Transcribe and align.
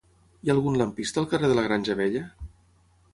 Hi 0.45 0.49
ha 0.49 0.53
algun 0.53 0.77
lampista 0.81 1.21
al 1.23 1.27
carrer 1.33 1.49
de 1.51 1.57
la 1.59 1.65
Granja 1.67 1.97
Vella? 2.01 2.23